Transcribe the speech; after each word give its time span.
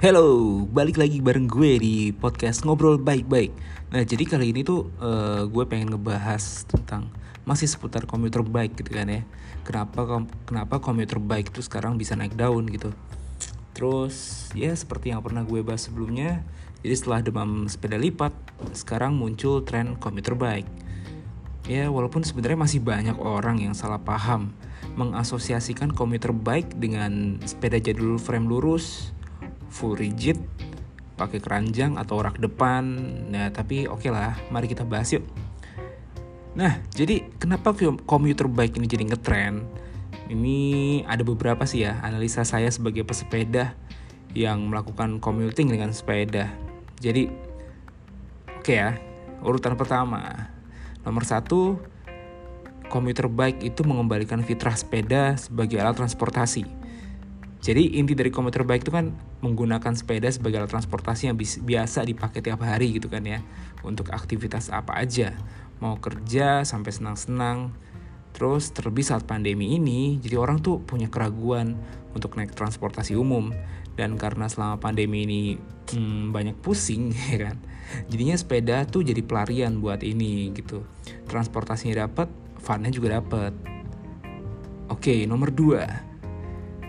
Hello, 0.00 0.64
balik 0.64 0.96
lagi 0.96 1.20
bareng 1.20 1.44
gue 1.44 1.76
di 1.76 2.08
podcast 2.16 2.64
ngobrol 2.64 2.96
baik-baik. 2.96 3.52
Nah, 3.92 4.00
jadi 4.00 4.24
kali 4.24 4.48
ini 4.48 4.64
tuh 4.64 4.88
uh, 4.96 5.44
gue 5.44 5.64
pengen 5.68 5.92
ngebahas 5.92 6.64
tentang 6.64 7.12
masih 7.44 7.68
seputar 7.68 8.08
komuter 8.08 8.40
bike 8.40 8.80
gitu 8.80 8.96
kan 8.96 9.12
ya. 9.12 9.28
Kenapa 9.60 10.24
kenapa 10.48 10.80
komuter 10.80 11.20
bike 11.20 11.52
itu 11.52 11.60
sekarang 11.60 12.00
bisa 12.00 12.16
naik 12.16 12.32
daun 12.32 12.64
gitu. 12.72 12.96
Terus 13.76 14.48
ya 14.56 14.72
seperti 14.72 15.12
yang 15.12 15.20
pernah 15.20 15.44
gue 15.44 15.60
bahas 15.60 15.84
sebelumnya, 15.84 16.48
jadi 16.80 16.96
setelah 16.96 17.20
demam 17.20 17.68
sepeda 17.68 18.00
lipat, 18.00 18.32
sekarang 18.72 19.20
muncul 19.20 19.60
tren 19.68 20.00
komuter 20.00 20.32
bike. 20.32 20.88
Ya, 21.68 21.92
walaupun 21.92 22.24
sebenarnya 22.24 22.56
masih 22.56 22.80
banyak 22.80 23.20
orang 23.20 23.60
yang 23.60 23.76
salah 23.76 24.00
paham 24.00 24.56
mengasosiasikan 24.96 25.92
komuter 25.92 26.32
bike 26.32 26.72
dengan 26.80 27.36
sepeda 27.44 27.76
jadul 27.76 28.16
frame 28.16 28.48
lurus, 28.48 29.12
full 29.70 29.94
rigid 29.94 30.36
pakai 31.14 31.38
keranjang 31.38 32.00
atau 32.00 32.24
rak 32.24 32.40
depan. 32.40 32.82
Nah 33.28 33.52
tapi 33.52 33.84
oke 33.84 34.02
okay 34.02 34.10
lah 34.10 34.36
mari 34.48 34.66
kita 34.66 34.88
bahas 34.88 35.12
yuk. 35.12 35.24
Nah 36.56 36.80
jadi 36.96 37.28
kenapa 37.36 37.76
komuter 38.08 38.48
bike 38.48 38.80
ini 38.80 38.86
jadi 38.90 39.04
ngetren? 39.06 39.68
Ini 40.30 40.58
ada 41.10 41.22
beberapa 41.26 41.66
sih 41.66 41.84
ya 41.84 41.98
analisa 42.00 42.46
saya 42.46 42.70
sebagai 42.72 43.04
pesepeda 43.04 43.74
yang 44.32 44.70
melakukan 44.70 45.18
commuting 45.20 45.68
dengan 45.68 45.92
sepeda. 45.92 46.48
Jadi 46.98 47.28
oke 48.56 48.64
okay 48.64 48.76
ya 48.80 48.90
urutan 49.44 49.76
pertama. 49.76 50.50
Nomor 51.04 51.24
satu 51.24 51.80
komuter 52.88 53.30
bike 53.30 53.62
itu 53.62 53.86
mengembalikan 53.86 54.42
fitrah 54.42 54.74
sepeda 54.74 55.38
sebagai 55.38 55.78
alat 55.78 55.96
transportasi 55.96 56.79
jadi 57.60 58.00
inti 58.00 58.16
dari 58.16 58.32
komuter 58.32 58.64
bike 58.64 58.88
itu 58.88 58.92
kan 58.92 59.12
menggunakan 59.44 59.92
sepeda 59.92 60.32
sebagai 60.32 60.64
alat 60.64 60.72
transportasi 60.72 61.28
yang 61.28 61.36
biasa 61.36 62.08
dipakai 62.08 62.40
tiap 62.40 62.64
hari 62.64 62.96
gitu 62.96 63.12
kan 63.12 63.20
ya. 63.20 63.44
Untuk 63.84 64.08
aktivitas 64.16 64.72
apa 64.72 64.96
aja. 64.96 65.36
Mau 65.84 66.00
kerja 66.00 66.64
sampai 66.64 66.88
senang-senang. 66.88 67.76
Terus 68.32 68.72
terlebih 68.72 69.04
saat 69.04 69.28
pandemi 69.28 69.76
ini, 69.76 70.16
jadi 70.22 70.40
orang 70.40 70.62
tuh 70.62 70.80
punya 70.80 71.12
keraguan 71.12 71.76
untuk 72.16 72.40
naik 72.40 72.56
transportasi 72.56 73.12
umum. 73.12 73.52
Dan 73.92 74.16
karena 74.16 74.48
selama 74.48 74.80
pandemi 74.80 75.28
ini 75.28 75.40
hmm, 75.92 76.32
banyak 76.32 76.56
pusing 76.64 77.12
ya 77.36 77.52
kan. 77.52 77.60
Jadinya 78.08 78.40
sepeda 78.40 78.88
tuh 78.88 79.04
jadi 79.04 79.20
pelarian 79.20 79.84
buat 79.84 80.00
ini 80.00 80.56
gitu. 80.56 80.88
Transportasinya 81.28 82.08
dapat, 82.08 82.32
funnya 82.56 82.88
juga 82.88 83.20
dapat. 83.20 83.52
Oke, 84.88 85.28
nomor 85.28 85.52
dua. 85.52 86.09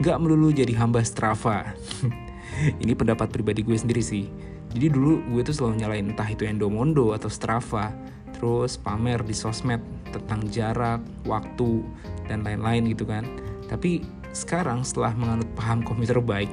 Gak 0.02 0.18
melulu 0.18 0.50
jadi 0.50 0.74
hamba 0.82 1.06
Strava. 1.06 1.78
Ini 2.82 2.98
pendapat 2.98 3.30
pribadi 3.30 3.62
gue 3.62 3.78
sendiri 3.78 4.02
sih. 4.02 4.26
Jadi 4.74 4.90
dulu 4.90 5.22
gue 5.30 5.46
tuh 5.46 5.54
selalu 5.54 5.86
nyalain 5.86 6.10
entah 6.10 6.26
itu 6.26 6.42
Endomondo 6.42 7.14
atau 7.14 7.30
Strava, 7.30 7.94
terus 8.34 8.82
pamer 8.82 9.22
di 9.22 9.38
sosmed 9.38 9.78
tentang 10.10 10.42
jarak, 10.50 11.06
waktu, 11.30 11.86
dan 12.26 12.42
lain-lain 12.42 12.90
gitu 12.90 13.06
kan. 13.06 13.30
Tapi 13.70 14.02
sekarang 14.34 14.82
setelah 14.82 15.14
menganut 15.14 15.46
paham 15.54 15.86
komputer 15.86 16.18
baik, 16.18 16.50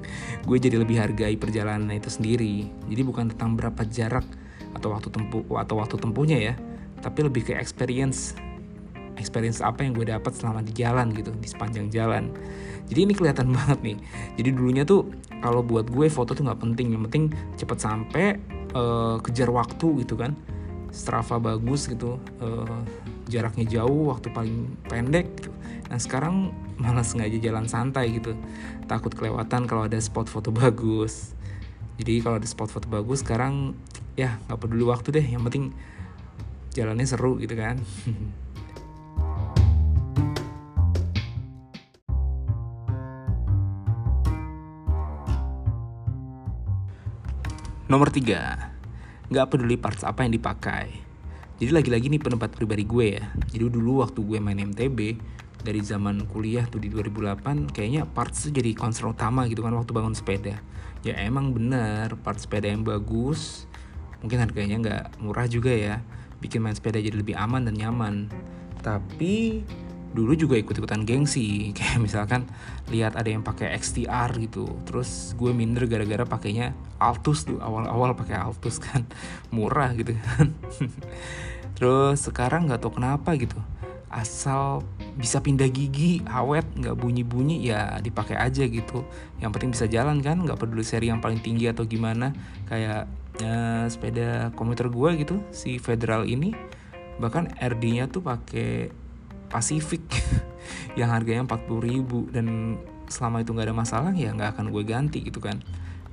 gue 0.46 0.58
jadi 0.62 0.78
lebih 0.78 1.02
hargai 1.02 1.34
perjalanan 1.34 1.90
itu 1.90 2.06
sendiri. 2.06 2.70
Jadi 2.86 3.02
bukan 3.02 3.34
tentang 3.34 3.58
berapa 3.58 3.82
jarak 3.82 4.24
atau 4.78 4.94
waktu 4.94 5.10
tempuh 5.10 5.42
atau 5.58 5.74
waktu 5.82 5.98
tempuhnya 5.98 6.38
ya, 6.38 6.54
tapi 7.02 7.26
lebih 7.26 7.50
ke 7.50 7.58
experience 7.58 8.38
experience 9.16 9.60
apa 9.60 9.84
yang 9.84 9.92
gue 9.92 10.08
dapat 10.08 10.32
selama 10.32 10.64
di 10.64 10.72
jalan 10.72 11.12
gitu 11.12 11.32
di 11.36 11.48
sepanjang 11.48 11.92
jalan. 11.92 12.32
Jadi 12.88 13.00
ini 13.08 13.12
kelihatan 13.16 13.52
banget 13.56 13.78
nih. 13.82 13.96
Jadi 14.38 14.48
dulunya 14.54 14.84
tuh 14.86 15.08
kalau 15.42 15.60
buat 15.60 15.88
gue 15.88 16.06
foto 16.08 16.32
tuh 16.32 16.44
nggak 16.46 16.60
penting. 16.60 16.94
Yang 16.94 17.02
penting 17.10 17.24
cepet 17.58 17.78
sampai 17.78 18.26
uh, 18.76 19.16
kejar 19.20 19.50
waktu 19.52 20.04
gitu 20.04 20.14
kan. 20.16 20.36
Strava 20.92 21.40
bagus 21.40 21.88
gitu 21.88 22.20
uh, 22.44 22.80
jaraknya 23.24 23.64
jauh 23.64 24.12
waktu 24.12 24.28
paling 24.28 24.76
pendek 24.92 25.24
gitu. 25.40 25.48
nah 25.88 25.96
sekarang 25.96 26.52
malas 26.82 27.12
sengaja 27.12 27.36
jalan 27.40 27.64
santai 27.68 28.12
gitu. 28.16 28.36
Takut 28.88 29.12
kelewatan 29.12 29.64
kalau 29.64 29.88
ada 29.88 29.96
spot 30.00 30.28
foto 30.28 30.52
bagus. 30.62 31.36
Jadi 32.00 32.24
kalau 32.24 32.40
ada 32.40 32.48
spot 32.48 32.72
foto 32.72 32.88
bagus 32.88 33.20
sekarang 33.20 33.76
ya 34.16 34.36
nggak 34.48 34.58
peduli 34.60 34.84
waktu 34.84 35.08
deh. 35.16 35.24
Yang 35.24 35.42
penting 35.48 35.64
jalannya 36.72 37.04
seru 37.04 37.36
gitu 37.36 37.52
kan 37.52 37.76
Nomor 47.92 48.08
tiga, 48.08 48.72
nggak 49.28 49.52
peduli 49.52 49.76
parts 49.76 50.00
apa 50.00 50.24
yang 50.24 50.32
dipakai. 50.32 50.88
Jadi 51.60 51.76
lagi-lagi 51.76 52.08
nih 52.08 52.24
pendapat 52.24 52.56
pribadi 52.56 52.88
gue 52.88 53.20
ya. 53.20 53.28
Jadi 53.52 53.68
dulu 53.68 54.00
waktu 54.00 54.24
gue 54.24 54.40
main 54.40 54.56
MTB, 54.56 55.20
dari 55.60 55.76
zaman 55.84 56.24
kuliah 56.24 56.64
tuh 56.64 56.80
di 56.80 56.88
2008, 56.88 57.68
kayaknya 57.68 58.08
parts 58.08 58.48
jadi 58.48 58.72
concern 58.72 59.12
utama 59.12 59.44
gitu 59.44 59.60
kan 59.60 59.76
waktu 59.76 59.92
bangun 59.92 60.16
sepeda. 60.16 60.56
Ya 61.04 61.20
emang 61.20 61.52
bener, 61.52 62.16
parts 62.24 62.48
sepeda 62.48 62.72
yang 62.72 62.80
bagus, 62.80 63.68
mungkin 64.24 64.40
harganya 64.40 64.80
nggak 64.80 65.20
murah 65.20 65.44
juga 65.44 65.76
ya. 65.76 66.00
Bikin 66.40 66.64
main 66.64 66.72
sepeda 66.72 66.96
jadi 66.96 67.12
lebih 67.12 67.36
aman 67.36 67.68
dan 67.68 67.76
nyaman. 67.76 68.32
Tapi 68.80 69.68
dulu 70.12 70.36
juga 70.36 70.54
ikut-ikutan 70.60 71.02
gengsi. 71.08 71.68
Kayak 71.76 71.98
misalkan 72.00 72.40
lihat 72.92 73.16
ada 73.16 73.28
yang 73.28 73.42
pakai 73.42 73.72
XTR 73.76 74.30
gitu. 74.38 74.68
Terus 74.84 75.32
gue 75.36 75.50
minder 75.50 75.88
gara-gara 75.88 76.24
pakainya 76.28 76.76
Altus 77.00 77.48
tuh 77.48 77.58
awal-awal 77.58 78.14
pakai 78.14 78.36
Altus 78.38 78.78
kan. 78.78 79.08
Murah 79.54 79.92
gitu 79.96 80.14
kan. 80.14 80.52
Terus 81.76 82.28
sekarang 82.28 82.68
nggak 82.70 82.84
tahu 82.84 83.00
kenapa 83.00 83.34
gitu. 83.34 83.58
Asal 84.12 84.84
bisa 85.16 85.40
pindah 85.40 85.68
gigi 85.72 86.20
awet 86.28 86.64
nggak 86.76 86.96
bunyi-bunyi 87.00 87.64
ya 87.64 87.96
dipakai 87.98 88.36
aja 88.36 88.68
gitu. 88.68 89.08
Yang 89.40 89.50
penting 89.56 89.70
bisa 89.72 89.88
jalan 89.88 90.20
kan 90.20 90.36
nggak 90.44 90.60
peduli 90.60 90.84
seri 90.84 91.08
yang 91.08 91.24
paling 91.24 91.40
tinggi 91.40 91.72
atau 91.72 91.88
gimana. 91.88 92.36
Kayak 92.68 93.08
ya, 93.40 93.88
sepeda 93.88 94.52
komuter 94.52 94.92
gue 94.92 95.10
gitu 95.24 95.40
si 95.48 95.80
Federal 95.80 96.28
ini. 96.28 96.52
Bahkan 97.16 97.56
RD-nya 97.56 98.08
tuh 98.12 98.20
pakai 98.24 99.01
Pacific 99.52 100.00
yang 100.98 101.12
harganya 101.12 101.44
40 101.44 101.68
ribu 101.84 102.26
dan 102.32 102.80
selama 103.12 103.44
itu 103.44 103.52
nggak 103.52 103.68
ada 103.68 103.76
masalah 103.76 104.12
ya 104.16 104.32
nggak 104.32 104.56
akan 104.56 104.72
gue 104.72 104.82
ganti 104.88 105.20
gitu 105.20 105.38
kan. 105.44 105.60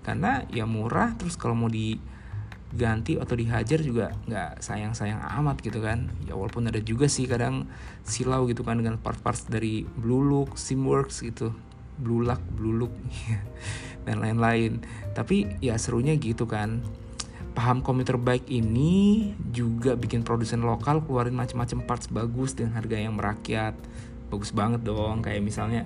Karena 0.03 0.43
ya 0.51 0.67
murah 0.67 1.15
terus 1.15 1.39
kalau 1.39 1.55
mau 1.55 1.71
diganti 1.71 3.15
atau 3.15 3.39
dihajar 3.39 3.79
juga 3.79 4.11
nggak 4.27 4.59
sayang-sayang 4.59 5.23
amat 5.39 5.63
gitu 5.63 5.79
kan. 5.79 6.11
Ya 6.27 6.35
walaupun 6.35 6.67
ada 6.67 6.83
juga 6.83 7.07
sih 7.07 7.23
kadang 7.23 7.71
silau 8.03 8.43
gitu 8.51 8.67
kan 8.67 8.75
dengan 8.83 8.99
part-part 8.99 9.39
dari 9.47 9.87
Blue 9.87 10.21
Look, 10.27 10.59
Simworks 10.59 11.23
gitu. 11.23 11.55
Blue 11.99 12.23
Lock, 12.23 12.43
Blue 12.55 12.75
Look 12.75 12.91
dan 14.07 14.19
lain-lain. 14.19 14.83
Tapi 15.15 15.59
ya 15.63 15.79
serunya 15.79 16.15
gitu 16.19 16.47
kan 16.47 16.83
paham 17.53 17.81
komuter 17.81 18.15
bike 18.15 18.47
ini 18.47 19.31
juga 19.49 19.97
bikin 19.97 20.21
produsen 20.23 20.63
lokal 20.63 21.01
keluarin 21.03 21.35
macam-macam 21.35 21.79
parts 21.85 22.07
bagus 22.07 22.55
dengan 22.55 22.77
harga 22.77 22.95
yang 22.97 23.15
merakyat. 23.17 23.75
Bagus 24.29 24.53
banget 24.53 24.85
dong 24.85 25.25
kayak 25.25 25.41
misalnya 25.41 25.83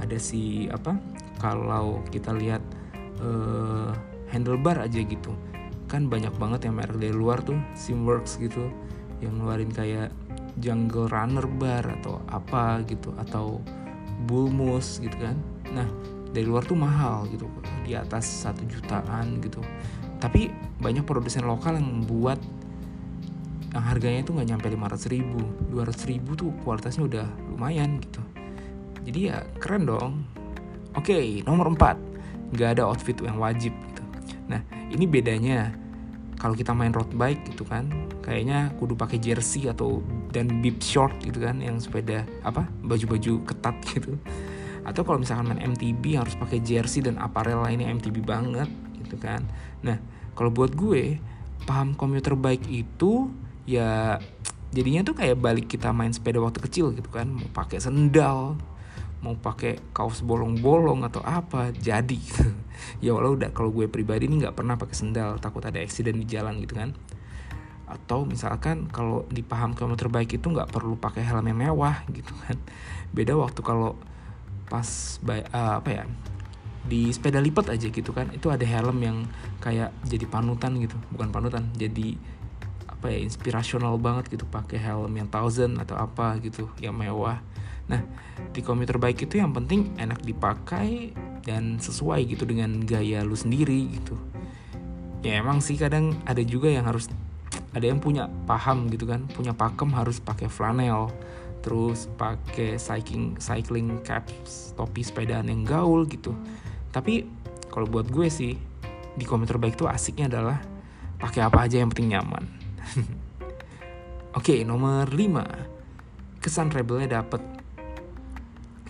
ada 0.00 0.16
si 0.16 0.70
apa 0.70 0.96
kalau 1.42 2.00
kita 2.08 2.32
lihat 2.32 2.62
uh, 3.20 3.90
handlebar 4.30 4.80
aja 4.86 5.02
gitu. 5.02 5.34
Kan 5.90 6.06
banyak 6.06 6.32
banget 6.38 6.70
yang 6.70 6.78
merek 6.78 6.96
dari 6.96 7.14
luar 7.14 7.42
tuh 7.42 7.58
Simworks 7.74 8.38
gitu 8.38 8.70
yang 9.20 9.36
ngeluarin 9.36 9.74
kayak 9.74 10.14
Jungle 10.56 11.10
Runner 11.10 11.46
bar 11.46 11.84
atau 12.00 12.22
apa 12.30 12.80
gitu 12.86 13.12
atau 13.18 13.58
Bullmoose 14.24 15.02
gitu 15.02 15.16
kan. 15.18 15.36
Nah 15.74 15.88
dari 16.30 16.46
luar 16.46 16.62
tuh 16.62 16.78
mahal 16.78 17.26
gitu 17.28 17.50
di 17.82 17.98
atas 17.98 18.46
satu 18.46 18.62
jutaan 18.70 19.42
gitu 19.42 19.58
tapi 20.20 20.52
banyak 20.78 21.02
produsen 21.08 21.48
lokal 21.48 21.80
yang 21.80 21.88
membuat 21.88 22.38
yang 23.70 23.84
harganya 23.86 24.20
itu 24.26 24.30
nggak 24.34 24.48
nyampe 24.50 24.66
500 24.68 25.14
ribu 25.14 25.40
200 25.72 26.10
ribu 26.10 26.30
tuh 26.34 26.50
kualitasnya 26.66 27.06
udah 27.06 27.26
lumayan 27.54 28.02
gitu. 28.02 28.20
Jadi 29.06 29.18
ya 29.30 29.46
keren 29.56 29.86
dong. 29.86 30.26
Oke 30.98 31.40
nomor 31.46 31.70
4 31.72 32.54
nggak 32.54 32.68
ada 32.78 32.82
outfit 32.90 33.14
yang 33.22 33.38
wajib 33.38 33.70
gitu. 33.72 34.02
Nah 34.50 34.60
ini 34.90 35.06
bedanya 35.06 35.70
kalau 36.34 36.58
kita 36.58 36.74
main 36.74 36.90
road 36.90 37.12
bike 37.14 37.54
gitu 37.54 37.62
kan 37.62 37.86
kayaknya 38.24 38.74
kudu 38.80 38.98
pakai 38.98 39.22
jersey 39.22 39.70
atau 39.70 40.02
dan 40.34 40.64
bib 40.64 40.82
short 40.82 41.14
gitu 41.22 41.38
kan 41.44 41.62
yang 41.62 41.78
sepeda 41.78 42.26
apa 42.42 42.66
baju-baju 42.82 43.46
ketat 43.46 43.76
gitu. 43.94 44.18
Atau 44.82 45.06
kalau 45.06 45.22
misalkan 45.22 45.54
main 45.54 45.62
MTB 45.62 46.18
harus 46.18 46.34
pakai 46.34 46.58
jersey 46.58 47.06
dan 47.06 47.22
apparel 47.22 47.62
lainnya 47.62 47.86
MTB 47.86 48.26
banget 48.26 48.66
gitu 49.06 49.14
kan. 49.14 49.46
Nah 49.86 50.09
kalau 50.34 50.50
buat 50.50 50.72
gue 50.74 51.18
paham 51.68 51.94
komuter 51.94 52.34
bike 52.34 52.66
itu 52.70 53.30
ya 53.68 54.18
jadinya 54.70 55.02
tuh 55.02 55.14
kayak 55.18 55.36
balik 55.38 55.66
kita 55.66 55.90
main 55.90 56.14
sepeda 56.14 56.38
waktu 56.42 56.62
kecil 56.62 56.94
gitu 56.94 57.10
kan. 57.10 57.30
Mau 57.30 57.48
pakai 57.50 57.78
sendal 57.82 58.58
mau 59.20 59.36
pakai 59.36 59.76
kaos 59.92 60.24
bolong-bolong 60.24 61.04
atau 61.06 61.20
apa 61.24 61.72
jadi. 61.76 62.20
Ya 63.04 63.12
walau 63.12 63.36
udah 63.36 63.52
kalau 63.52 63.68
gue 63.76 63.92
pribadi 63.92 64.24
ini 64.24 64.40
nggak 64.40 64.56
pernah 64.56 64.80
pakai 64.80 64.96
sendal 64.96 65.36
takut 65.36 65.60
ada 65.60 65.76
accident 65.84 66.16
di 66.16 66.24
jalan 66.24 66.64
gitu 66.64 66.80
kan. 66.80 66.96
Atau 67.84 68.24
misalkan 68.24 68.88
kalau 68.88 69.28
di 69.28 69.44
paham 69.44 69.76
kamu 69.76 70.00
terbaik 70.00 70.32
itu 70.32 70.48
nggak 70.48 70.72
perlu 70.72 70.96
pakai 70.96 71.20
helm 71.20 71.44
yang 71.44 71.60
mewah 71.60 72.00
gitu 72.08 72.32
kan. 72.40 72.56
Beda 73.12 73.36
waktu 73.36 73.60
kalau 73.60 74.00
pas 74.72 75.20
uh, 75.28 75.76
apa 75.76 75.90
ya 75.92 76.04
di 76.86 77.12
sepeda 77.12 77.42
lipat 77.42 77.72
aja 77.72 77.88
gitu 77.88 78.10
kan. 78.14 78.32
Itu 78.32 78.48
ada 78.48 78.64
helm 78.64 78.98
yang 79.04 79.28
kayak 79.60 79.92
jadi 80.06 80.24
panutan 80.28 80.80
gitu. 80.80 80.96
Bukan 81.12 81.28
panutan 81.32 81.68
jadi 81.76 82.16
apa 82.88 83.12
ya 83.12 83.18
inspirasional 83.20 83.96
banget 84.00 84.32
gitu. 84.32 84.44
Pakai 84.48 84.80
helm 84.80 85.12
yang 85.16 85.28
thousand 85.28 85.76
atau 85.80 85.96
apa 85.96 86.40
gitu 86.40 86.68
yang 86.80 86.96
mewah. 86.96 87.40
Nah 87.90 88.00
di 88.54 88.60
komputer 88.64 88.96
baik 88.96 89.28
itu 89.28 89.40
yang 89.40 89.52
penting 89.52 89.92
enak 90.00 90.22
dipakai 90.24 91.12
dan 91.44 91.80
sesuai 91.80 92.24
gitu 92.28 92.44
dengan 92.48 92.80
gaya 92.84 93.24
lu 93.24 93.36
sendiri 93.36 93.88
gitu. 94.00 94.16
Ya 95.20 95.40
emang 95.40 95.60
sih 95.60 95.76
kadang 95.76 96.16
ada 96.24 96.40
juga 96.40 96.72
yang 96.72 96.88
harus 96.88 97.12
ada 97.70 97.84
yang 97.84 98.00
punya 98.00 98.28
paham 98.48 98.88
gitu 98.88 99.04
kan. 99.04 99.28
Punya 99.28 99.52
pakem 99.52 99.92
harus 99.92 100.16
pakai 100.20 100.48
flanel 100.48 101.12
terus 101.60 102.08
pakai 102.16 102.80
cycling 102.80 103.36
cycling 103.36 104.00
caps 104.00 104.72
topi 104.74 105.04
sepedaan 105.04 105.48
yang 105.48 105.62
gaul 105.68 106.08
gitu 106.08 106.32
tapi 106.90 107.26
kalau 107.70 107.86
buat 107.86 108.10
gue 108.10 108.26
sih 108.26 108.58
di 109.14 109.24
komuter 109.26 109.58
baik 109.58 109.78
tuh 109.78 109.86
asiknya 109.86 110.30
adalah 110.30 110.58
pakai 111.18 111.40
apa 111.46 111.66
aja 111.66 111.78
yang 111.82 111.90
penting 111.90 112.14
nyaman. 112.14 112.44
Oke 114.38 114.54
okay, 114.54 114.58
nomor 114.62 115.10
5 115.10 116.42
kesan 116.42 116.70
rebelnya 116.72 117.22
dapet. 117.22 117.42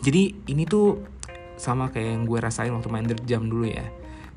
Jadi 0.01 0.49
ini 0.49 0.65
tuh 0.65 0.97
sama 1.61 1.93
kayak 1.93 2.09
yang 2.17 2.23
gue 2.25 2.39
rasain 2.41 2.73
waktu 2.73 2.89
main 2.89 3.05
jam 3.29 3.45
dulu 3.49 3.69
ya. 3.69 3.85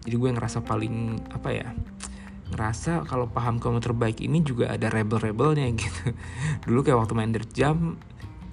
Jadi 0.04 0.16
gue 0.20 0.30
ngerasa 0.36 0.60
paling 0.64 1.16
apa 1.32 1.50
ya 1.56 1.68
ngerasa 2.54 3.08
kalau 3.10 3.26
paham 3.26 3.58
kamu 3.58 3.82
terbaik 3.82 4.22
ini 4.22 4.46
juga 4.46 4.70
ada 4.70 4.92
rebel-rebelnya 4.92 5.72
gitu. 5.80 6.12
Dulu 6.68 6.80
kayak 6.84 7.00
waktu 7.00 7.14
main 7.16 7.32
Dirt 7.32 7.52
Jam 7.56 7.96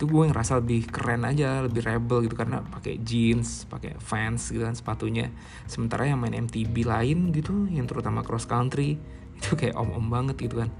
itu 0.00 0.08
gue 0.08 0.32
ngerasa 0.32 0.64
lebih 0.64 0.88
keren 0.88 1.28
aja 1.28 1.60
lebih 1.60 1.84
rebel 1.84 2.24
gitu 2.24 2.32
karena 2.32 2.64
pakai 2.64 3.04
jeans 3.04 3.68
pakai 3.68 4.00
fans 4.00 4.48
gitu 4.48 4.64
kan 4.64 4.72
sepatunya. 4.72 5.28
Sementara 5.68 6.08
yang 6.08 6.24
main 6.24 6.32
MTB 6.32 6.88
lain 6.88 7.28
gitu 7.36 7.68
yang 7.68 7.84
terutama 7.84 8.24
cross 8.24 8.48
country 8.48 8.96
itu 9.36 9.52
kayak 9.60 9.76
om-om 9.76 10.08
banget 10.08 10.40
gitu 10.40 10.64
kan. 10.64 10.72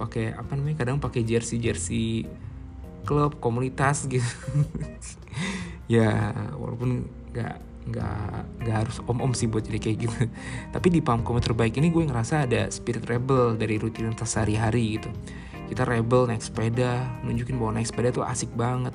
Pakai 0.00 0.32
apa 0.32 0.56
namanya 0.56 0.80
kadang 0.80 0.96
pakai 0.96 1.28
jersey 1.28 1.60
jersey 1.60 2.24
klub 3.04 3.36
komunitas 3.36 4.08
gitu. 4.08 4.24
Ya 5.84 6.32
walaupun 6.56 7.04
nggak 7.36 7.60
nggak 7.92 8.64
nggak 8.64 8.76
harus 8.88 8.96
om 9.04 9.20
om 9.20 9.36
sih 9.36 9.44
buat 9.44 9.68
jadi 9.68 9.76
kayak 9.76 9.96
gitu. 10.08 10.16
Tapi 10.80 10.88
di 10.88 11.04
pam 11.04 11.20
komuter 11.20 11.52
terbaik 11.52 11.76
ini 11.76 11.92
gue 11.92 12.08
ngerasa 12.08 12.48
ada 12.48 12.72
spirit 12.72 13.04
rebel 13.04 13.60
dari 13.60 13.76
rutinitas 13.76 14.32
sehari-hari 14.32 14.96
gitu 14.96 15.12
kita 15.70 15.88
rebel 15.88 16.28
naik 16.28 16.44
sepeda 16.44 17.08
nunjukin 17.24 17.56
bahwa 17.56 17.80
naik 17.80 17.88
sepeda 17.88 18.12
tuh 18.12 18.24
asik 18.24 18.52
banget. 18.52 18.92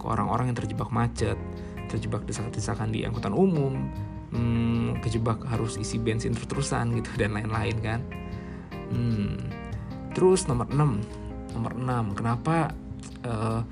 Ke 0.00 0.04
orang-orang 0.08 0.52
yang 0.52 0.58
terjebak 0.58 0.88
macet 0.90 1.36
terjebak 1.90 2.22
desak-desakan 2.22 2.94
di 2.94 3.02
angkutan 3.02 3.34
umum 3.34 3.90
hmm, 4.30 5.02
kejebak 5.02 5.42
harus 5.50 5.74
isi 5.74 5.98
bensin 5.98 6.30
terus-terusan 6.38 6.94
gitu 6.94 7.10
dan 7.20 7.34
lain-lain 7.34 7.76
kan. 7.82 8.00
Hmm. 8.90 9.38
terus 10.10 10.50
nomor 10.50 10.66
6 10.66 11.54
nomor 11.54 11.72
6 11.78 12.18
kenapa 12.18 12.74
uh, 13.22 13.62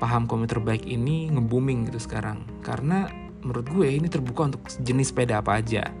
paham 0.00 0.24
komuter 0.24 0.56
baik 0.56 0.88
ini 0.88 1.28
nge-booming 1.28 1.92
gitu 1.92 2.00
sekarang? 2.00 2.48
Karena 2.64 3.12
menurut 3.44 3.68
gue 3.68 3.86
ini 3.92 4.08
terbuka 4.08 4.48
untuk 4.48 4.64
jenis 4.80 5.12
sepeda 5.12 5.44
apa 5.44 5.60
aja. 5.60 5.92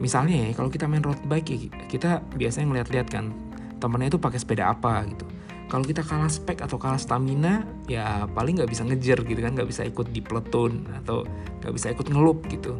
Misalnya 0.00 0.48
ya 0.48 0.56
kalau 0.56 0.72
kita 0.72 0.88
main 0.88 1.04
road 1.04 1.20
bike 1.28 1.48
ya 1.52 1.58
kita 1.92 2.24
biasanya 2.32 2.72
ngeliat-liat 2.72 3.08
kan 3.12 3.36
temennya 3.80 4.14
itu 4.14 4.20
pakai 4.20 4.38
sepeda 4.38 4.70
apa 4.70 5.02
gitu. 5.08 5.26
Kalau 5.70 5.86
kita 5.86 6.02
kalah 6.02 6.28
spek 6.28 6.66
atau 6.66 6.76
kalah 6.82 6.98
stamina 6.98 7.62
ya 7.86 8.26
paling 8.26 8.58
nggak 8.58 8.70
bisa 8.70 8.82
ngejar 8.84 9.22
gitu 9.22 9.38
kan 9.38 9.54
nggak 9.54 9.70
bisa 9.70 9.86
ikut 9.86 10.10
di 10.10 10.20
platoon 10.20 10.90
atau 11.02 11.22
nggak 11.62 11.72
bisa 11.74 11.94
ikut 11.94 12.06
ngelup 12.10 12.44
gitu. 12.50 12.74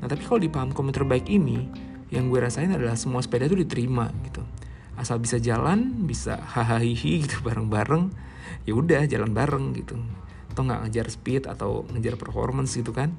Nah 0.00 0.06
tapi 0.06 0.22
kalau 0.24 0.40
di 0.40 0.48
paham 0.48 0.70
komuter 0.70 1.02
bike 1.02 1.28
ini 1.28 1.66
yang 2.14 2.30
gue 2.30 2.38
rasain 2.38 2.70
adalah 2.70 2.94
semua 2.94 3.20
sepeda 3.20 3.50
itu 3.50 3.58
diterima 3.58 4.08
gitu. 4.24 4.40
Asal 4.94 5.18
bisa 5.18 5.42
jalan 5.42 6.06
bisa 6.06 6.38
hahaha 6.38 6.86
gitu 6.86 7.42
bareng-bareng 7.46 8.14
ya 8.64 8.72
udah 8.78 9.02
jalan 9.10 9.34
bareng 9.34 9.74
gitu. 9.74 9.98
Atau 10.54 10.62
nggak 10.62 10.86
ngejar 10.86 11.06
speed 11.10 11.50
atau 11.50 11.82
ngejar 11.90 12.14
performance 12.14 12.78
gitu 12.78 12.94
kan 12.94 13.12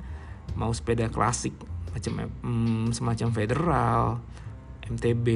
mau 0.56 0.72
sepeda 0.72 1.12
klasik 1.12 1.56
macam 1.92 2.30
hmm, 2.42 2.96
semacam 2.96 3.28
federal 3.36 4.02
MTB 4.90 5.28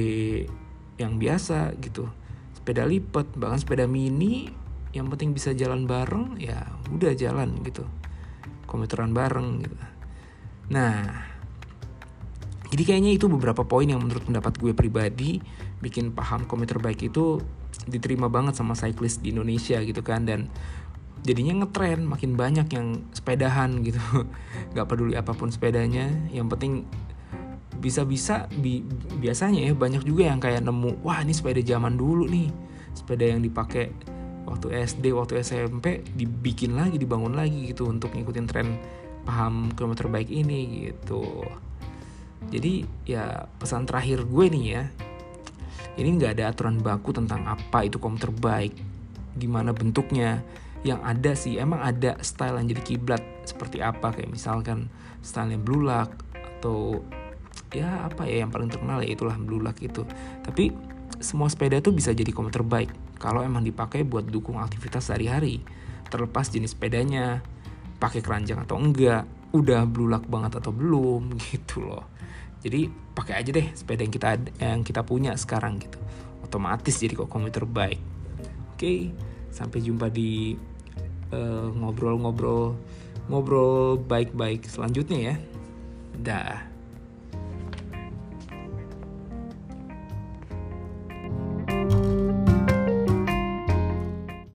yang 0.98 1.16
biasa 1.16 1.78
gitu. 1.80 2.10
Sepeda 2.52 2.84
lipat 2.84 3.38
bahkan 3.38 3.62
sepeda 3.62 3.86
mini 3.86 4.50
yang 4.92 5.06
penting 5.08 5.32
bisa 5.32 5.54
jalan 5.54 5.86
bareng 5.86 6.36
ya 6.36 6.66
udah 6.92 7.14
jalan 7.14 7.62
gitu. 7.64 7.86
Komuteran 8.68 9.14
bareng 9.14 9.64
gitu. 9.64 9.78
Nah 10.74 11.24
jadi 12.68 12.82
kayaknya 12.84 13.16
itu 13.16 13.32
beberapa 13.32 13.64
poin 13.64 13.88
yang 13.88 14.04
menurut 14.04 14.28
pendapat 14.28 14.60
gue 14.60 14.76
pribadi 14.76 15.40
bikin 15.80 16.12
paham 16.12 16.44
komuter 16.44 16.76
baik 16.76 17.08
itu 17.08 17.40
diterima 17.88 18.28
banget 18.28 18.60
sama 18.60 18.76
cyclist 18.76 19.24
di 19.24 19.32
Indonesia 19.32 19.80
gitu 19.80 20.04
kan. 20.04 20.28
Dan 20.28 20.52
jadinya 21.24 21.64
ngetren 21.64 22.04
makin 22.04 22.36
banyak 22.36 22.68
yang 22.68 23.08
sepedahan 23.16 23.80
gitu. 23.80 24.00
Nggak 24.76 24.86
peduli 24.86 25.16
apa 25.16 25.32
pun 25.32 25.48
sepedanya 25.48 26.12
yang 26.28 26.52
penting 26.52 26.84
bisa-bisa 27.78 28.50
bi 28.58 28.82
biasanya 29.22 29.70
ya 29.70 29.72
banyak 29.72 30.02
juga 30.02 30.28
yang 30.28 30.42
kayak 30.42 30.66
nemu 30.66 31.02
wah 31.06 31.22
ini 31.22 31.32
sepeda 31.32 31.62
zaman 31.62 31.94
dulu 31.94 32.26
nih. 32.26 32.50
Sepeda 32.94 33.24
yang 33.30 33.40
dipakai 33.40 33.94
waktu 34.48 34.74
SD 34.82 35.12
waktu 35.14 35.44
SMP 35.44 36.02
dibikin 36.16 36.74
lagi 36.74 36.96
dibangun 36.96 37.36
lagi 37.36 37.70
gitu 37.70 37.86
untuk 37.86 38.16
ngikutin 38.16 38.46
tren 38.48 38.68
paham 39.28 39.70
kilometer 39.76 40.08
baik 40.08 40.32
ini 40.32 40.88
gitu. 40.90 41.44
Jadi 42.48 42.86
ya 43.04 43.44
pesan 43.60 43.84
terakhir 43.84 44.24
gue 44.24 44.46
nih 44.48 44.64
ya 44.72 44.84
ini 45.98 46.14
nggak 46.14 46.38
ada 46.38 46.54
aturan 46.54 46.78
baku 46.78 47.10
tentang 47.10 47.44
apa 47.44 47.84
itu 47.84 47.98
komuter 48.00 48.32
baik 48.32 48.72
gimana 49.36 49.70
bentuknya. 49.76 50.42
Yang 50.86 51.00
ada 51.02 51.32
sih 51.34 51.54
emang 51.58 51.82
ada 51.82 52.14
style 52.22 52.54
yang 52.54 52.70
jadi 52.70 52.82
kiblat 52.86 53.22
seperti 53.42 53.82
apa 53.82 54.14
kayak 54.14 54.30
misalkan 54.30 54.86
stylenya 55.26 55.58
blue 55.58 55.82
lock 55.82 56.14
atau 56.32 57.02
ya 57.72 58.08
apa 58.08 58.24
ya 58.24 58.44
yang 58.46 58.50
paling 58.52 58.72
terkenal 58.72 59.00
ya 59.04 59.12
itulah 59.12 59.36
blue 59.36 59.60
lock 59.60 59.80
itu. 59.82 60.04
Tapi 60.44 60.72
semua 61.18 61.48
sepeda 61.50 61.80
tuh 61.80 61.96
bisa 61.96 62.14
jadi 62.14 62.30
komuter 62.30 62.62
terbaik 62.62 62.92
kalau 63.18 63.42
emang 63.42 63.64
dipakai 63.66 64.06
buat 64.06 64.28
dukung 64.28 64.60
aktivitas 64.60 65.10
sehari-hari 65.10 65.64
terlepas 66.08 66.48
jenis 66.48 66.72
sepedanya 66.72 67.44
pakai 67.98 68.22
keranjang 68.24 68.64
atau 68.64 68.78
enggak 68.80 69.26
udah 69.52 69.84
blue 69.88 70.08
lock 70.08 70.28
banget 70.28 70.60
atau 70.60 70.72
belum 70.72 71.34
gitu 71.50 71.84
loh. 71.84 72.06
Jadi 72.58 72.90
pakai 73.14 73.38
aja 73.38 73.50
deh 73.54 73.68
sepeda 73.74 74.02
yang 74.02 74.14
kita 74.14 74.28
yang 74.58 74.80
kita 74.82 75.00
punya 75.02 75.34
sekarang 75.34 75.78
gitu. 75.82 75.98
Otomatis 76.42 76.96
jadi 76.98 77.14
kok 77.14 77.30
komuter 77.30 77.66
terbaik. 77.66 78.00
Oke 78.74 79.12
sampai 79.52 79.82
jumpa 79.82 80.12
di 80.12 80.54
ngobrol-ngobrol 81.74 82.72
uh, 82.72 82.76
ngobrol 83.28 84.00
baik-baik 84.00 84.64
selanjutnya 84.64 85.34
ya. 85.34 85.36
Dah 86.18 86.77